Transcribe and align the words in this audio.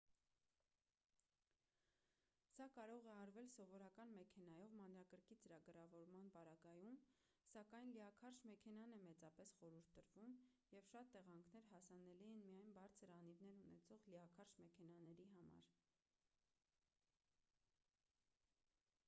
սա 2.53 2.65
կարող 2.77 3.07
է 3.07 3.11
արվել 3.23 3.49
սովորական 3.55 4.13
մեքենայով 4.19 4.71
մանրակրկիտ 4.77 5.41
ծրագրավորման 5.43 6.31
պարագայում 6.37 6.95
սակայն 7.51 7.91
լիաքարշ 7.97 8.41
մեքենան 8.51 8.95
է 8.95 8.97
մեծապես 9.07 9.53
խորհուրդ 9.59 9.91
տրվում 9.99 10.31
և 10.77 10.87
շատ 10.93 11.11
տեղանքներ 11.17 11.67
հասանելի 11.75 12.29
են 12.31 12.39
միայն 12.47 12.71
բարձր 12.79 13.13
անիվներ 13.19 13.59
ունեցող 13.67 14.07
լիաքարշ 14.15 14.55
մեքենաների 14.63 15.21
համար 15.35 15.61